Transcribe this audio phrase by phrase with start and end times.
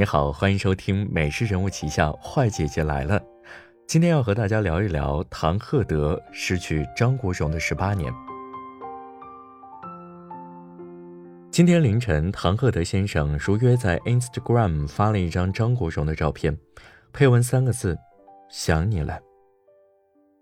[0.00, 3.20] 你好，欢迎收听《美食人物旗下坏姐姐来了》。
[3.86, 8.10] 今天要和大家聊一聊唐鹤德失去张国荣的十八年。
[11.50, 16.56] 今天凌晨，唐鹤德先生如约在 Instagram 发了一张张国荣的照片，
[17.12, 17.98] 配文三个字
[18.48, 19.20] ：“想你了。”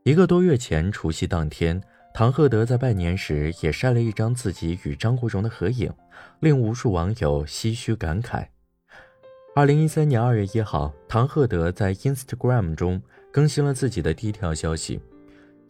[0.07, 1.83] 一个多月前，除夕当天，
[2.15, 5.93] 唐鹤德在拜年时也晒了一张自己与张国荣的合影，
[6.39, 8.47] 令无数网友唏嘘感慨。
[9.59, 15.01] 二零一三年二月一号，唐鹤德在 Instagram 中更新了自己的第一条消息，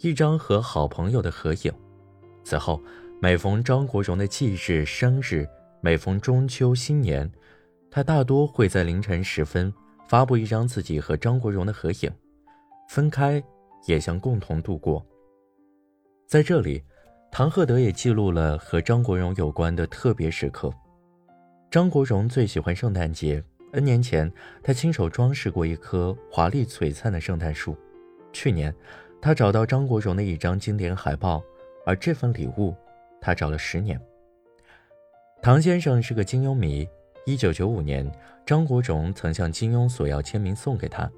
[0.01, 1.73] 一张和好朋友的合影。
[2.45, 2.82] 此后，
[3.19, 5.48] 每逢张国荣的忌日、生日，
[5.80, 7.32] 每逢中秋、新年，
[7.91, 9.73] 他大多会在凌晨时分
[10.07, 12.12] 发布一张自己和张国荣的合影。
[12.91, 13.43] 分开，
[13.87, 15.02] 也像共同度过。
[16.27, 16.84] 在这里，
[17.32, 20.70] 唐鹤德也记录了和张国荣有关的特别时刻。
[21.70, 23.43] 张国荣最喜欢圣诞节。
[23.72, 27.76] N 年前，他亲手装饰过一棵华丽璀璨的圣诞树。
[28.32, 28.74] 去年，
[29.20, 31.43] 他找到张国荣的一张经典海报，
[31.84, 32.74] 而这份礼物，
[33.20, 34.01] 他找了十年。
[35.43, 36.88] 唐先生是个金庸迷。
[37.26, 38.10] 1995年，
[38.46, 41.10] 张国荣曾向金庸索要签名送给他。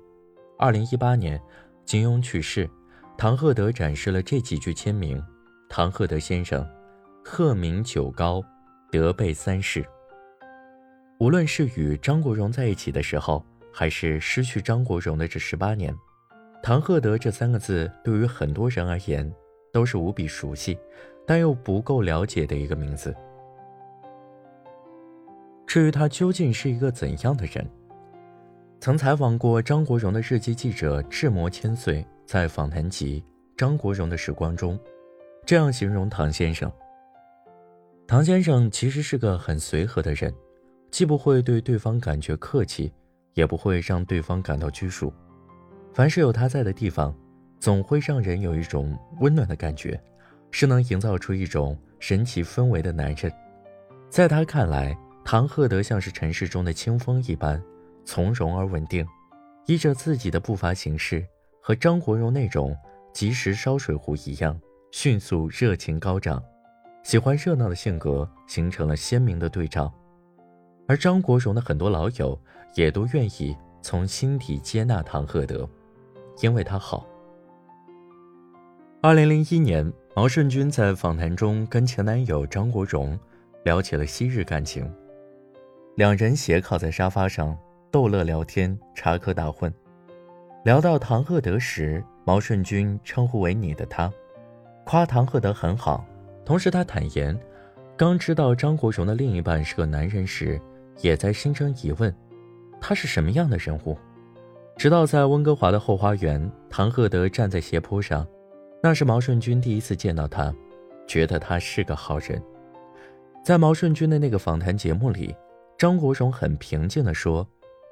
[0.59, 1.41] 2018年，
[1.85, 2.69] 金庸去世，
[3.17, 5.23] 唐鹤德展示了这几句签名
[5.71, 6.69] ：“唐鹤德先生，
[7.25, 8.43] 鹤鸣九高，
[8.91, 9.87] 德备三世。”
[11.21, 15.95] 无论是与张国荣在一起的时候，还是失去张国荣的这十八年，
[16.63, 19.31] 唐鹤德这三个字对于很多人而言
[19.71, 20.79] 都是无比熟悉，
[21.27, 23.15] 但又不够了解的一个名字。
[25.67, 27.69] 至于他究竟是一个怎样的人，
[28.81, 33.21] 曾采访过张国荣的日记记者志摩千岁在访谈集
[33.59, 34.81] 《张国荣的时光》中，
[35.45, 36.73] 这样形容唐先生：
[38.07, 40.35] 唐先生其实是个很随和的人。
[40.91, 42.93] 既不会对对方感觉客气，
[43.35, 45.13] 也不会让对方感到拘束。
[45.93, 47.15] 凡是有他在的地方，
[47.59, 50.01] 总会让人有一种温暖的感觉，
[50.51, 53.33] 是能营造出一种神奇氛围的男人。
[54.09, 57.63] 在他看来，唐鹤德像是尘世中的清风一般，
[58.05, 59.07] 从容而稳定，
[59.67, 61.25] 依着自己的步伐行事，
[61.63, 62.77] 和张国荣那种
[63.13, 64.61] 及时烧水壶一样，
[64.91, 66.43] 迅速热情高涨，
[67.05, 69.93] 喜欢热闹的性格形成了鲜明的对照。
[70.91, 72.37] 而张国荣的很多老友
[72.75, 75.65] 也都愿意从心底接纳唐鹤德，
[76.41, 77.07] 因为他好。
[79.01, 83.17] 二零零一年，毛舜筠在访谈中跟前男友张国荣
[83.63, 84.93] 聊起了昔日感情，
[85.95, 87.57] 两人斜靠在沙发上
[87.93, 89.73] 逗乐聊天，插科打诨。
[90.65, 94.13] 聊到唐鹤德时，毛舜筠称呼为“你的他”，
[94.85, 96.05] 夸唐鹤德很好。
[96.45, 97.39] 同时，他坦言，
[97.97, 100.61] 刚知道张国荣的另一半是个男人时。
[101.01, 102.15] 也在心生疑问，
[102.81, 103.97] 他是什么样的人物？
[104.77, 108.27] 直到在温哥华的后花园，唐鹤德站在斜坡上，
[108.83, 110.55] 那是毛舜筠第一次见到他，
[111.07, 112.43] 觉得他是个好人。
[113.45, 115.35] 在毛舜筠的那个访谈节目里，
[115.79, 117.47] 张国荣很平静地说：“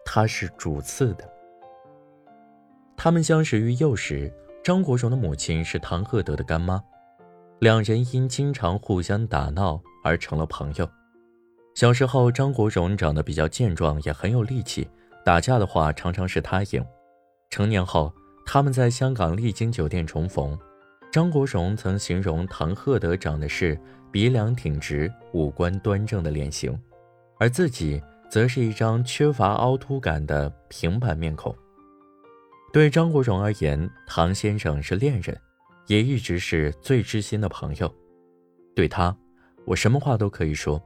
[0.05, 1.31] 他是主次的。”
[2.97, 4.33] 他们相识于幼时，
[4.63, 6.83] 张国荣的母亲是唐鹤德的干妈，
[7.61, 10.89] 两人因经常互相打闹而成了朋友。
[11.79, 14.91] 小时候，张国荣长得比较健壮，也很有力气。
[15.25, 16.85] 打架的话，常常是他赢。
[17.51, 18.13] 成年后，
[18.45, 20.59] 他们在香港丽晶酒店重逢。
[21.13, 23.79] 张国荣曾形容唐鹤德长的是
[24.11, 26.77] 鼻梁挺直、五官端正的脸型，
[27.39, 31.55] 而自己则是一张缺乏凹凸感的平板面孔。
[32.73, 35.41] 对张国荣而言，唐先生是恋人，
[35.87, 37.95] 也一直是最知心的朋友。
[38.75, 39.17] 对他，
[39.65, 40.83] 我什么话都可以说。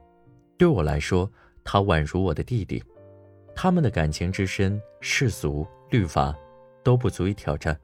[0.63, 1.29] 对我来说，
[1.61, 2.81] 他宛如我的弟弟。
[3.53, 6.33] 他们的感情之深，世俗律法
[6.81, 7.77] 都不足以挑战。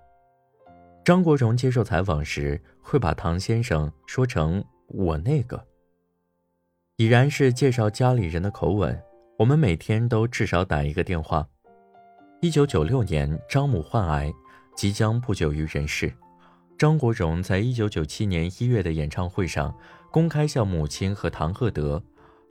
[1.04, 5.62] 张国荣接受采访时，会把唐先生说成“我那个”，
[6.96, 8.98] 已然是介绍家里人的口吻。
[9.38, 11.46] 我们每天都至少打一个电话。
[12.40, 14.34] 一九九六年，张母患癌，
[14.74, 16.14] 即将不久于人世。
[16.78, 19.78] 张国荣在一九九七年一月的演唱会上，
[20.10, 22.02] 公开向母亲和唐鹤德。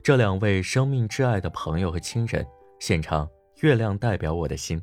[0.09, 2.43] 这两位生命挚爱的朋友和亲人
[2.79, 3.27] 献唱
[3.61, 4.79] 《月亮代表我的心》。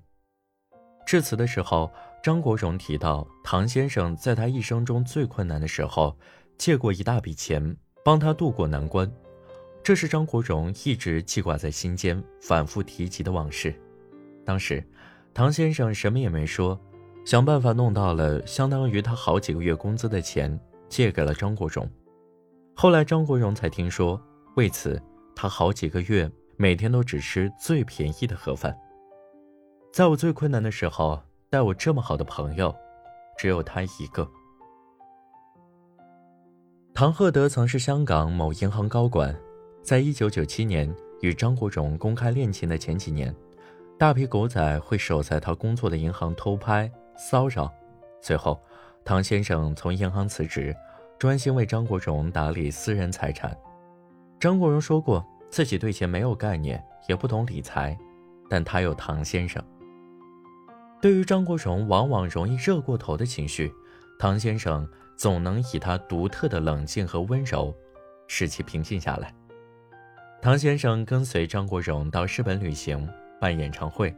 [1.05, 1.90] 致辞的时候，
[2.23, 6.17] 张国荣提到，唐先生在他一生中最困难的时候，
[6.56, 9.11] 借过一大笔钱帮他渡过难关，
[9.82, 13.75] 这是张国荣一直记挂在心间、反复提及的往事。
[14.44, 14.81] 当时，
[15.34, 16.81] 唐先生什么也没说，
[17.25, 20.56] 想办法弄到了相当于他好几个月工资的钱，
[20.88, 21.90] 借给了张国荣。
[22.76, 24.23] 后来，张国荣才听说。
[24.55, 24.99] 为此，
[25.36, 28.74] 他好几个月每天都只吃最便宜的盒饭。
[29.92, 32.74] 在我最困难的时候，待我这么好的朋友，
[33.36, 34.26] 只有他一个。
[36.94, 39.36] 唐鹤德曾是香港某银行高管，
[39.82, 43.34] 在一九九七年与张国荣公开恋情的前几年，
[43.98, 47.70] 大批狗仔会守在他工作的银行偷拍骚扰。
[48.22, 48.58] 最后，
[49.04, 50.74] 唐先生从银行辞职，
[51.18, 53.54] 专心为张国荣打理私人财产。
[54.38, 57.96] 张国荣说过自己对钱没有概念，也不懂理财，
[58.48, 59.62] 但他有唐先生。
[61.00, 63.72] 对于张国荣往往容易热过头的情绪，
[64.18, 64.88] 唐先生。
[65.16, 67.74] 总能以他独特的冷静和温柔，
[68.26, 69.34] 使其平静下来。
[70.42, 73.08] 唐先生跟随张国荣到日本旅行
[73.40, 74.14] 办演唱会，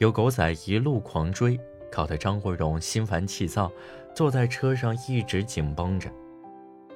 [0.00, 1.58] 有狗仔一路狂追，
[1.90, 3.72] 搞得张国荣心烦气躁，
[4.14, 6.10] 坐在车上一直紧绷着。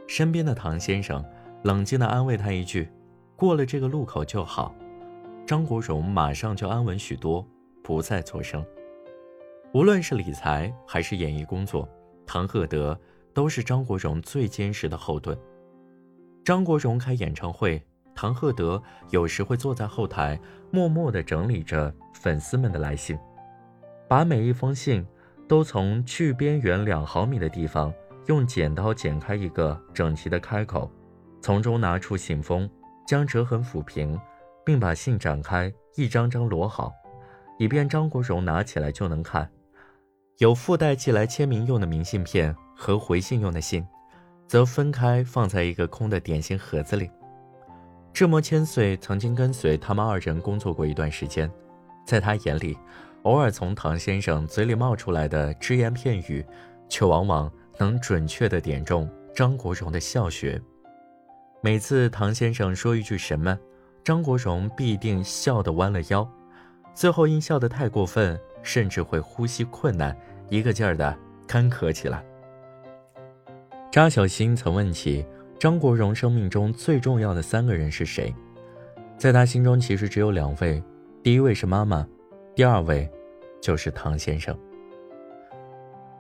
[0.07, 1.25] 身边的唐先生
[1.63, 2.89] 冷静地安慰他一句
[3.37, 4.75] ：“过了这个路口就好。”
[5.47, 7.47] 张国荣马上就安稳许多，
[7.83, 8.65] 不再作声。
[9.73, 11.89] 无论是理财还是演艺工作，
[12.27, 12.99] 唐鹤德。
[13.35, 15.39] 都是张国荣最坚实的后盾。
[16.45, 17.81] 张国荣开演唱会，
[18.13, 20.37] 唐鹤德有时会坐在后台，
[20.73, 23.17] 默默地整理着粉丝们的来信，
[24.09, 25.07] 把每一封信
[25.47, 27.95] 都从距边缘两毫米的地方
[28.27, 30.91] 用剪刀剪开一个整齐的开口，
[31.41, 32.69] 从中拿出信封，
[33.07, 34.19] 将折痕抚平，
[34.65, 36.93] 并把信展开，一张张摞好，
[37.59, 39.51] 以便张国荣拿起来就能看。
[40.39, 42.55] 有附带寄来签名用的明信片。
[42.81, 43.85] 和回信用的信，
[44.47, 47.11] 则分开放在一个空的点心盒子里。
[48.13, 51.51] 志摩千岁曾经跟随他们二人工作过一段时间，
[52.07, 52.79] 在他眼里，
[53.25, 56.47] 偶尔从唐先生嘴里冒出来的只言片语，
[56.89, 60.63] 却往往能准确地点中张国荣的笑穴。
[61.61, 63.59] 每次唐先生说一句什么，
[64.05, 66.29] 张国荣必定笑得弯了腰，
[66.95, 70.17] 最后因笑得太过分，甚至会呼吸困难，
[70.49, 71.17] 一个劲儿地
[71.49, 72.25] 干咳起来。
[73.91, 75.27] 扎小新曾问起
[75.59, 78.33] 张国荣生命中最重要的三个人是谁，
[79.17, 80.81] 在他心中其实只有两位，
[81.25, 82.07] 第一位是妈妈，
[82.55, 83.11] 第二位
[83.61, 84.57] 就是唐先生。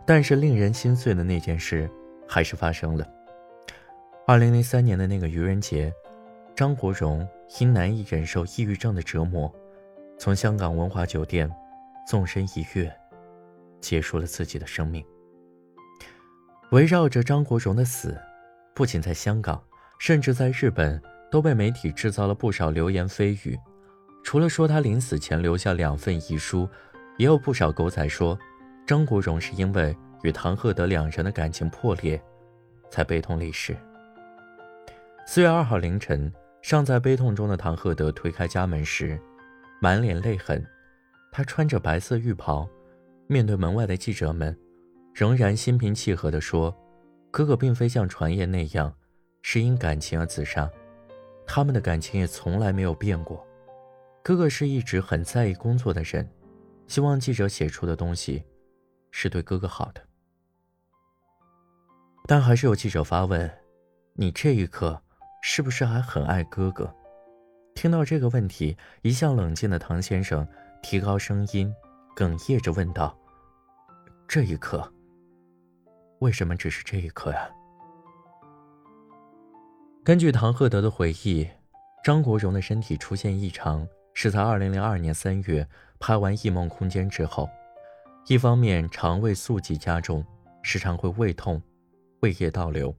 [0.04, 1.88] 但是令人心碎的那件事
[2.26, 3.06] 还是发生了。
[4.30, 5.90] 二零零三年的那个愚人节，
[6.54, 7.26] 张国荣
[7.58, 9.50] 因难以忍受抑郁症的折磨，
[10.18, 11.50] 从香港文华酒店
[12.06, 12.94] 纵身一跃，
[13.80, 15.02] 结束了自己的生命。
[16.72, 18.20] 围绕着张国荣的死，
[18.74, 19.58] 不仅在香港，
[19.98, 23.58] 甚至在日本，都被媒体制造了不少流言蜚语。
[24.22, 26.68] 除了说他临死前留下两份遗书，
[27.16, 28.38] 也有不少狗仔说，
[28.86, 32.22] 张国荣是因为与唐鹤德两人的感情破裂，
[32.90, 33.74] 才悲痛离世。
[35.30, 36.32] 四月二号凌晨，
[36.62, 39.20] 尚在悲痛中的唐鹤德推开家门时，
[39.78, 40.66] 满脸泪痕。
[41.30, 42.66] 他穿着白色浴袍，
[43.26, 44.58] 面对门外的记者们。
[45.12, 46.74] 仍然心平气和地说
[47.30, 48.90] ：“哥哥并非像传言那样
[49.42, 50.66] 是因感情而自杀，
[51.46, 53.46] 他们的感情也从来没有变过。
[54.22, 56.26] 哥哥是一直很在意工作的人，
[56.86, 58.42] 希望记者写出的东西
[59.10, 60.00] 是对哥哥好的。
[62.26, 63.50] 但还是有记者发问：
[64.14, 65.02] 你这一刻
[65.42, 66.92] 是不是还很爱哥哥？”
[67.74, 70.46] 听到这个问题，一向冷静的唐先生
[70.82, 71.72] 提高声音，
[72.16, 73.16] 哽咽着问道
[74.26, 74.92] ：“这一刻。”
[76.20, 77.48] 为什么只是这一刻呀？
[80.04, 81.48] 根据唐鹤德的回忆，
[82.02, 85.64] 张国荣的身体出现异常是在二零零二年三月
[86.00, 87.48] 拍完《异梦空间》之后，
[88.26, 90.24] 一方面肠胃素疾加重，
[90.62, 91.62] 时常会胃痛、
[92.22, 92.92] 胃液倒流；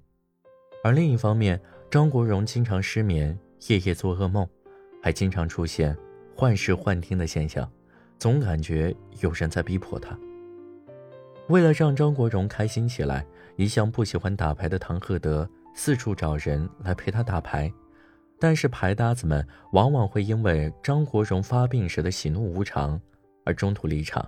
[0.83, 1.59] 而另一方面，
[1.91, 3.35] 张国荣经常失眠，
[3.67, 4.47] 夜夜做噩梦，
[5.01, 5.97] 还经常出现
[6.35, 7.67] 幻视幻听的现象，
[8.19, 10.15] 总感觉有人在逼迫他。
[11.47, 17.73] 为了让张国荣开心起来，一向不喜欢打牌的唐鹤德四处找人来陪他打牌，
[18.39, 23.01] 但是牌搭子们往往会因为张国荣发病时的喜怒无常
[23.45, 24.23] 而中途离场，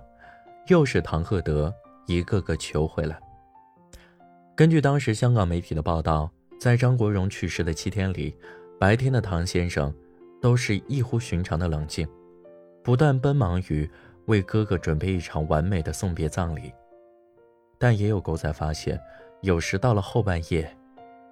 [0.66, 1.72] 又是唐鹤德
[2.08, 3.16] 一个个求回来。
[4.56, 6.28] 根据当时香港媒体的报道，
[6.62, 8.32] 在张国荣去世的七天里，
[8.78, 9.92] 白天的唐先生
[10.40, 12.06] 都是异乎寻常的冷静，
[12.84, 13.90] 不断奔忙于
[14.26, 16.72] 为哥哥准备一场完美的送别葬礼。
[17.80, 18.96] 但也有狗仔发现，
[19.40, 20.72] 有时到了后半夜，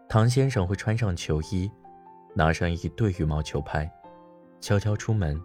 [0.08, 1.70] 唐先生会穿上球衣，
[2.34, 3.88] 拿上一对羽毛球拍，
[4.60, 5.40] 悄悄出门，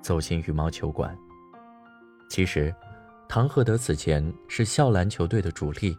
[0.00, 1.18] 走进羽毛球馆。
[2.30, 2.72] 其实，
[3.28, 5.98] 唐鹤德此前是校篮球队的主力，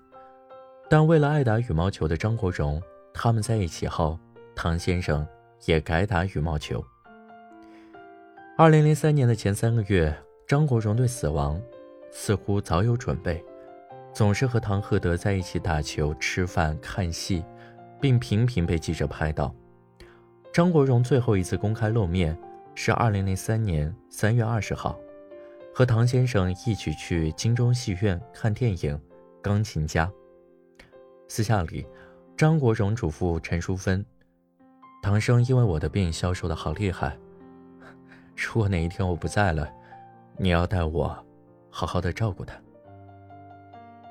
[0.90, 2.82] 但为了爱打羽毛球的张国荣，
[3.20, 4.20] 他们在一起后，
[4.56, 5.28] 唐先生
[5.66, 6.86] 也改打羽毛球。
[8.56, 10.16] 二零零三年的前三个月，
[10.48, 11.60] 张国荣对死亡
[12.12, 13.44] 似乎早有准备，
[14.14, 17.44] 总是和唐鹤德在一起打球、吃饭、看戏，
[18.00, 19.52] 并频频被记者拍到。
[20.54, 22.38] 张国荣最后一次公开露面
[22.76, 24.96] 是二零零三年三月二十号，
[25.74, 28.96] 和唐先生一起去金钟戏院看电影
[29.42, 30.06] 《钢琴家》。
[31.28, 31.86] 私下里，
[32.38, 34.06] 张国荣嘱咐陈淑芬
[35.02, 37.18] ：“唐生因为我的病消瘦的好厉害。
[38.38, 39.68] ”如果哪一天我不在了，
[40.38, 41.26] 你要带我
[41.72, 42.56] 好好的照顾他。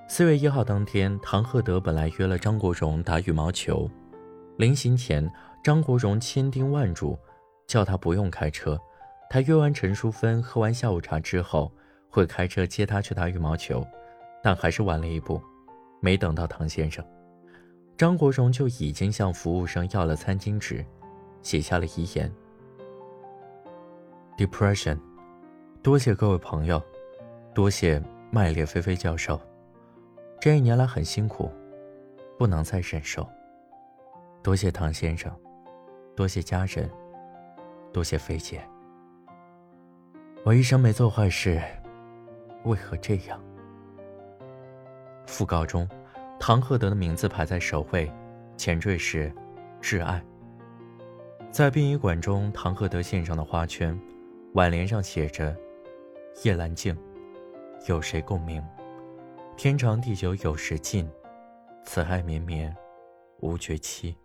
[0.08, 3.88] 四月一号当天，唐鹤德本来约了张国荣打羽毛球，
[4.56, 7.16] 临行前，张国荣千叮万嘱，
[7.68, 8.76] 叫他不用开车，
[9.30, 11.70] 他约完陈淑芬，喝完下午茶之后，
[12.10, 13.86] 会开车接他去打羽毛球，
[14.42, 15.40] 但还是晚了一步，
[16.00, 17.04] 没等到唐先生，
[17.96, 20.84] 张国荣就已经向服务生要了餐巾纸，
[21.40, 22.30] 写下了遗言。
[24.36, 24.98] Depression，
[25.82, 26.82] 多谢各位朋友，
[27.54, 29.40] 多谢麦列菲菲教授，
[30.38, 31.50] 这一年来很辛苦，
[32.38, 33.26] 不能再忍受。
[34.42, 35.34] 多谢唐先生，
[36.14, 36.90] 多谢家人，
[37.94, 38.62] 多谢菲姐。
[40.44, 41.62] 我一生没做坏事，
[42.64, 43.42] 为何这样？
[45.26, 45.88] 讣告中，
[46.38, 48.10] 唐鹤德的名字排在首位，
[48.56, 49.32] 前缀是
[49.82, 50.22] “挚爱”。
[51.50, 53.98] 在殡仪馆中，唐鹤德献上的花圈。
[54.52, 55.54] 挽联上写着
[56.44, 56.96] ：“夜阑静，
[57.88, 58.62] 有谁共鸣？
[59.54, 61.06] 天长地久有时尽，
[61.84, 62.74] 此爱绵绵
[63.40, 64.16] 无绝期。”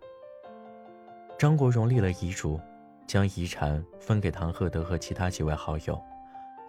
[1.38, 2.58] 张国荣立了遗嘱，
[3.06, 6.00] 将遗产分给唐鹤德和其他几位好友，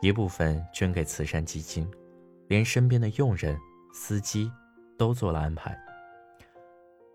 [0.01, 1.89] 一部分捐给慈善基金，
[2.47, 3.57] 连身边的佣人、
[3.93, 4.51] 司机
[4.97, 5.77] 都做了安排。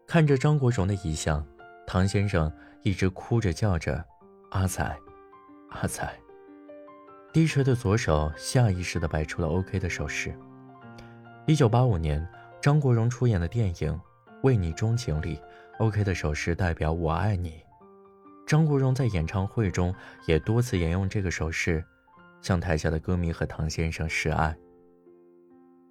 [0.07, 1.45] 看着张国荣的遗像，
[1.87, 4.05] 唐先生一直哭着叫着
[4.53, 4.83] ：“阿仔，
[5.71, 6.11] 阿仔。”
[7.33, 10.35] 低垂的左手下意识地摆出了 OK 的手势。
[11.47, 12.27] 一九八五年，
[12.61, 13.93] 张国荣出演的电影
[14.43, 15.39] 《为你钟情》里
[15.79, 17.63] ，OK 的手势代表“我爱你”。
[18.47, 19.95] 张国荣在演唱会中
[20.27, 21.85] 也多次沿用这个手势，
[22.41, 24.57] 向台下的歌迷和唐先生示爱。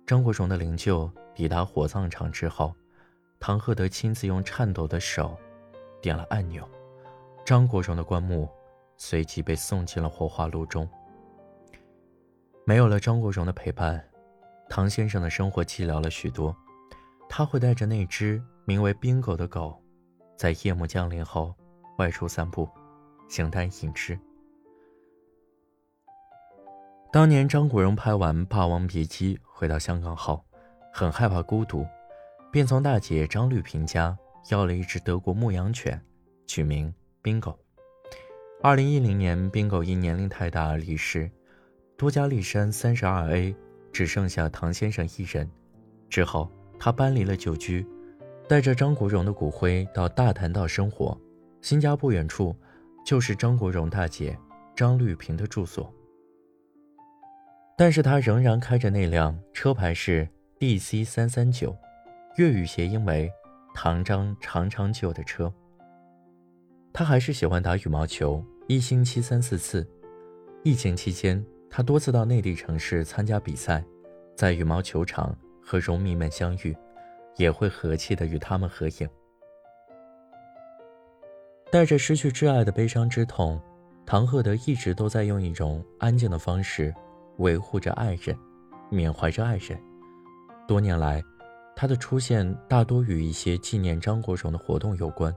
[0.07, 2.73] 张国荣的灵柩抵达火葬场之后，
[3.39, 5.37] 唐鹤德亲自用颤抖的手
[6.01, 6.67] 点了按钮，
[7.45, 8.49] 张国荣的棺木
[8.97, 10.89] 随即被送进了火化炉中。
[12.65, 14.03] 没有了张国荣的陪伴，
[14.67, 16.57] 唐先生的生活寂寥了许多。
[17.29, 19.79] 他会带着那只名为冰狗的狗，
[20.35, 21.53] 在夜幕降临后
[21.99, 22.67] 外出散步，
[23.29, 24.19] 形单影只。
[27.11, 30.43] 当年张国荣拍完《霸王别姬》回到香港后，
[30.97, 31.85] 很害怕孤独，
[32.51, 34.17] 便从大姐张绿萍家
[34.49, 36.01] 要了一只德国牧羊犬，
[36.47, 37.55] 取名冰狗。
[38.63, 41.29] 二零一零年，冰狗因年龄太大而离世。
[41.97, 43.55] 多加利山三十二 A，
[43.93, 45.47] 只剩下唐先生一人。
[46.09, 46.49] 之后，
[46.79, 47.85] 他搬离了旧居，
[48.47, 51.15] 带着张国荣的骨灰到大潭道生活。
[51.61, 52.55] 新家不远处，
[53.05, 54.35] 就是张国荣大姐
[54.75, 55.93] 张绿萍的住所。
[57.77, 60.27] 但是他仍然开着那辆车牌是
[60.59, 61.77] DC 三三九，
[62.37, 63.31] 粤语谐音为
[63.75, 65.53] “唐张长长久”的车。
[66.91, 69.87] 他还是喜欢打羽毛球，一星期三四次。
[70.63, 71.45] 疫情期间。
[71.69, 73.83] 他多次到内地城市参加比赛，
[74.35, 76.75] 在羽毛球场和荣迷们相遇，
[77.35, 79.07] 也会和气地与他们合影。
[81.69, 83.61] 带着失去挚爱的悲伤之痛，
[84.05, 86.95] 唐鹤德一直都在用一种安静的方式
[87.39, 88.35] 维护着爱人，
[88.89, 89.77] 缅怀着爱人。
[90.67, 91.23] 多年来，
[91.75, 95.33] 他的出现大多与一些纪念张国荣的活动有关。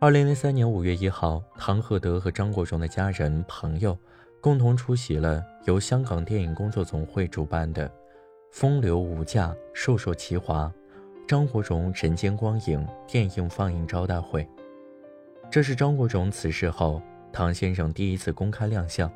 [0.00, 3.98] 二零零三年五月一号，唐鹤德和张国荣的家人朋友。
[4.40, 7.88] 共同出席了由香港电影工作总会主办的
[8.50, 10.68] “风流无价，瘦瘦其华”
[11.28, 14.44] 张国荣人间光影电影放映招待会。
[15.48, 17.00] 这是张国荣辞世后
[17.32, 19.08] 唐先生第一次公开亮相。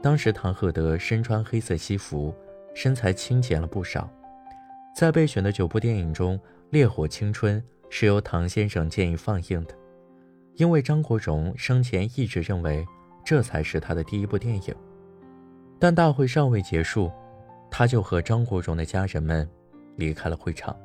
[0.00, 2.32] 当时唐鹤德身穿黑色西服，
[2.74, 4.10] 身材清减了不少。
[4.94, 6.38] 在备选的九部电影中，
[6.70, 9.74] 《烈火青春》是由唐先生建议放映的，
[10.56, 12.86] 因为张国荣生前一直认为。
[13.26, 14.74] 这才是他的第一部电影，
[15.78, 17.10] 但大会尚未结束，
[17.70, 19.48] 他就和张国荣的家人们
[19.96, 20.76] 离开了会场。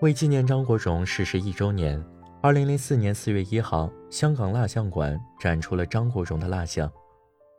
[0.00, 2.04] 为纪念张国荣逝世一周年，
[2.42, 6.90] 二零零四年四月一号，香港蜡像馆展出了张国荣的蜡像。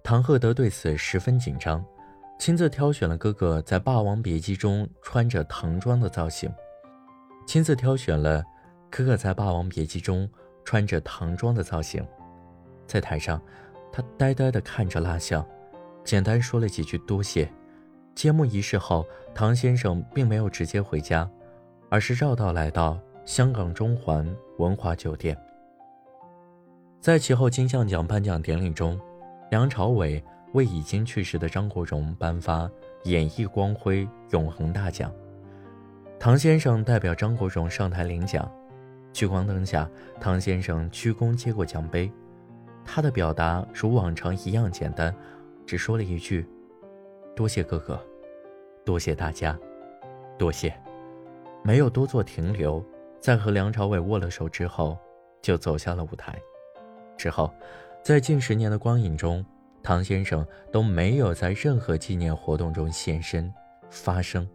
[0.04, 1.82] 唐鹤德对此十分紧张，
[2.40, 6.50] 亲自挑选了哥哥在《霸王别姬》中穿着唐装的造型，
[7.46, 8.42] 亲自挑选了
[8.90, 10.28] 哥哥在《霸王别姬》中
[10.64, 12.02] 穿着唐装的造型。
[12.88, 13.42] 在台上，
[13.92, 15.46] 他呆呆地看着蜡像，
[16.06, 17.52] 简单说了几句多谢。
[18.16, 19.06] 揭幕仪式后，
[19.36, 21.30] 唐先生并没有直接回家，
[21.90, 24.26] 而是绕道来到香港中环
[24.60, 25.38] 文华酒店。
[27.02, 28.98] 在其后金像奖颁奖典礼中，
[29.52, 32.70] 梁朝伟为已经去世的张国荣颁发
[33.04, 35.12] 演艺光辉永恒大奖，
[36.20, 38.52] 唐先生代表张国荣上台领奖。
[39.12, 39.90] 聚光灯下，
[40.20, 42.12] 唐先生鞠躬接过奖杯，
[42.86, 45.14] 他的表达如往常一样简单，
[45.66, 46.48] 只说了一句
[47.36, 48.00] ：“多谢哥哥，
[48.86, 49.58] 多谢大家，
[50.38, 50.74] 多谢。”
[51.64, 52.84] 没有多做停留，
[53.20, 54.98] 在和梁朝伟握了手之后，
[55.42, 56.40] 就走下了舞台。
[57.18, 57.52] 之后，
[58.04, 59.44] 在近十年的光影中，
[59.82, 63.52] 唐先生都没有在任何纪念活动中现身
[63.90, 64.48] 发声。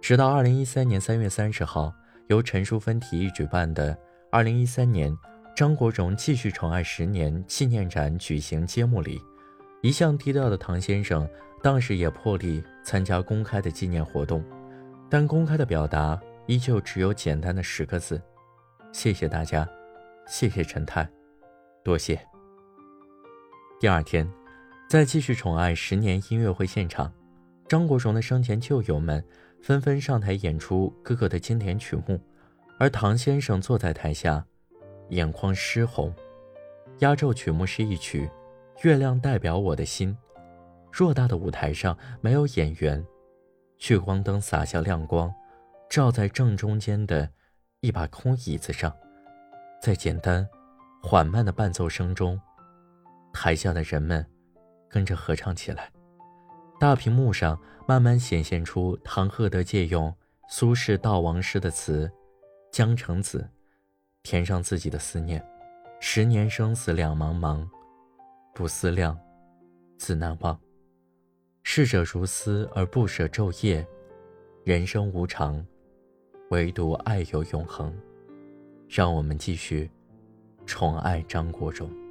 [0.00, 1.92] 直到二零一三年三月三十号，
[2.28, 3.96] 由陈淑芬提议举办的
[4.30, 5.16] 二零一三年
[5.54, 9.20] 张国荣继续宠爱十年纪念展举行揭幕礼，
[9.82, 11.28] 一向低调的唐先生
[11.62, 14.44] 当时也破例参加公开的纪念活动，
[15.08, 18.20] 但公开的表达依旧只有简单的十个字：
[18.92, 19.66] 谢谢大家，
[20.26, 21.08] 谢谢陈太。
[21.82, 22.35] 多谢。
[23.78, 24.26] 第二天，
[24.88, 27.12] 在继续宠爱十年音乐会现场，
[27.68, 29.22] 张国荣的生前旧友们
[29.60, 32.18] 纷纷上台演出哥哥的经典曲目，
[32.78, 34.42] 而唐先生坐在台下，
[35.10, 36.10] 眼眶湿红。
[37.00, 38.26] 压轴曲目是一曲
[38.88, 40.16] 《月亮代表我的心》。
[40.90, 43.04] 偌大的舞台上没有演员，
[43.76, 45.30] 聚光灯洒下亮光，
[45.90, 47.28] 照在正中间的
[47.80, 48.90] 一把空椅子上，
[49.82, 50.48] 在简单。
[51.02, 52.40] 缓慢的伴奏声中，
[53.36, 54.24] 台下的人们
[54.88, 55.92] 跟着合唱起来。
[56.80, 60.12] 大屏幕上慢慢显现出唐鹤德借用
[60.48, 62.10] 苏轼悼亡诗的词
[62.72, 63.46] ：“江城子，
[64.22, 65.46] 填上自己的思念。
[66.00, 67.68] 十年生死两茫茫，
[68.54, 69.18] 不思量，
[69.98, 70.58] 自难忘。
[71.62, 73.86] 逝者如斯而不舍昼夜，
[74.64, 75.62] 人生无常，
[76.48, 77.94] 唯独爱有永恒。
[78.88, 79.90] 让我们继续。”
[80.64, 82.05] 宠爱张国荣。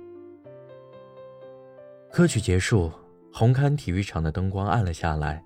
[2.15, 2.89] 歌曲结束，
[3.33, 5.43] 红磡体育场的灯光暗了下来，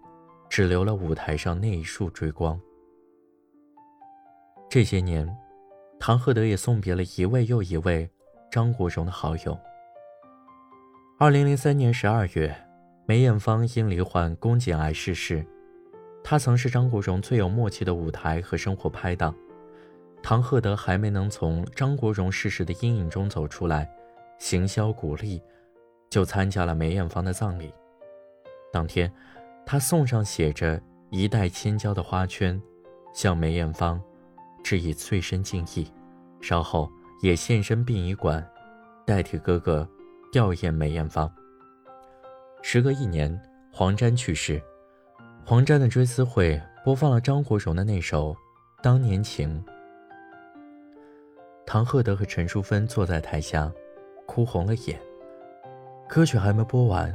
[0.47, 2.61] 只留了舞台上那一束追光。
[4.69, 5.27] 这些年，
[5.99, 8.07] 唐鹤德也送别了一位又一位
[8.51, 9.57] 张国荣的好友。
[11.17, 12.55] 二零零三年十二月，
[13.07, 15.43] 梅艳芳因罹患宫颈癌逝世，
[16.23, 19.35] 她曾是张国荣最有默契的舞台和生活拍档。
[20.21, 23.89] 唐鹤德还没能从张国荣逝世的阴影中走出来，
[24.37, 25.41] 行销鼓励，
[26.09, 27.73] 就参加了梅艳芳的葬礼。
[28.71, 29.11] 当天，
[29.65, 32.61] 他送上写着“一代千娇”的花圈，
[33.13, 34.01] 向梅艳芳
[34.63, 35.91] 致以最深敬意。
[36.41, 36.89] 稍后
[37.21, 38.47] 也现身殡仪馆，
[39.05, 39.87] 代替哥哥
[40.31, 41.31] 吊唁梅艳芳。
[42.61, 43.39] 时隔一年，
[43.71, 44.61] 黄沾去世，
[45.45, 48.33] 黄沾的追思会播放了张国荣的那首
[48.81, 49.63] 《当年情》。
[51.65, 53.71] 唐鹤德和陈淑芬坐在台下，
[54.25, 54.99] 哭红了眼。
[56.09, 57.13] 歌曲还没播完，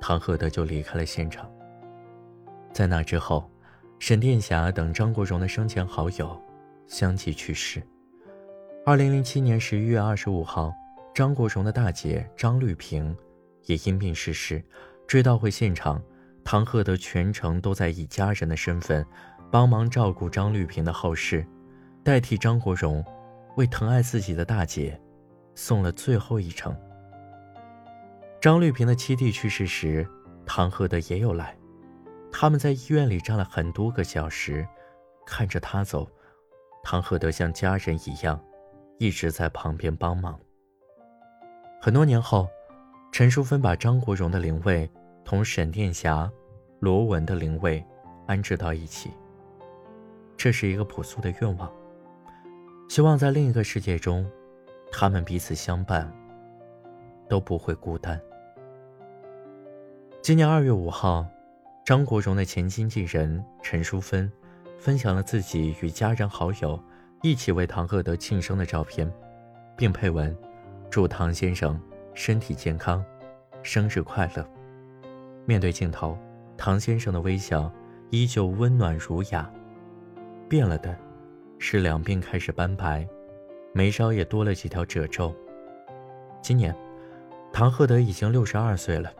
[0.00, 1.48] 唐鹤德就离开了现场。
[2.72, 3.48] 在那之后，
[4.00, 6.36] 沈殿霞等张国荣的生前好友
[6.88, 7.80] 相继去世。
[8.84, 10.74] 二零零七年十一月二十五号，
[11.14, 13.16] 张国荣的大姐张绿萍
[13.66, 14.60] 也因病逝世。
[15.06, 16.02] 追悼会现场，
[16.42, 19.06] 唐鹤德全程都在以家人的身份
[19.48, 21.46] 帮忙照顾张绿萍的后事，
[22.02, 23.04] 代替张国荣。
[23.54, 25.00] 为疼爱自己的大姐，
[25.54, 26.76] 送了最后一程。
[28.40, 30.06] 张绿萍的七弟去世时，
[30.46, 31.58] 唐鹤德也有来。
[32.30, 34.64] 他们在医院里站了很多个小时，
[35.26, 36.08] 看着他走，
[36.84, 38.40] 唐鹤德像家人一样，
[38.98, 40.38] 一直在旁边帮忙。
[41.80, 42.48] 很多年后，
[43.10, 44.88] 陈淑芬把张国荣的灵位
[45.24, 46.30] 同沈殿霞、
[46.78, 47.84] 罗文的灵位
[48.28, 49.10] 安置到一起。
[50.36, 51.68] 这是一个朴素的愿望。
[52.88, 54.30] 希望在另一个世界中，
[54.92, 56.08] 他们彼此相伴，
[57.28, 58.20] 都不会孤单。
[60.22, 61.26] 今年二月五号，
[61.84, 64.30] 张国荣的前经纪人陈淑芬
[64.78, 66.78] 分享了自己与家人好友
[67.22, 69.10] 一起为唐鹤德庆生的照片，
[69.76, 70.36] 并配文
[70.90, 71.80] ：“祝唐先生
[72.14, 73.04] 身体健康，
[73.62, 74.46] 生日快乐。”
[75.46, 76.18] 面对镜头，
[76.56, 77.72] 唐先生的微笑
[78.10, 79.50] 依旧温暖儒雅，
[80.48, 80.96] 变了的。
[81.60, 83.04] 是两鬓开始斑白，
[83.72, 85.34] 眉梢也多了几条褶皱。
[86.40, 86.72] 今年，
[87.52, 89.12] 唐鹤德已经六十二岁了。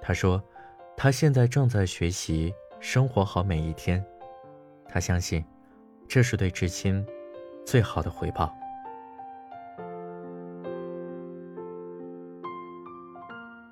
[0.00, 0.42] 他说，
[0.96, 4.04] 他现在正在学习生活好每一天。
[4.88, 5.44] 他相信，
[6.08, 7.06] 这是对至亲
[7.66, 8.50] 最好的回报。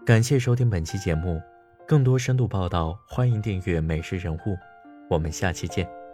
[0.05, 1.41] 感谢收听本期节目，
[1.87, 4.37] 更多深度报道，欢迎订阅《美食人物》，
[5.09, 6.06] 我们下期见。